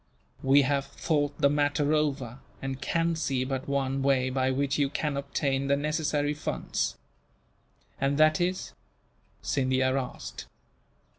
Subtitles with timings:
[0.41, 4.89] We have thought the matter over, and can see but one way by which you
[4.89, 6.97] can obtain the necessary funds."
[7.99, 8.73] "And that is?"
[9.43, 10.47] Scindia asked.